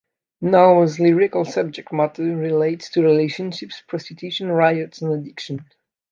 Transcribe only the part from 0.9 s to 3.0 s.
lyrical subject matter relates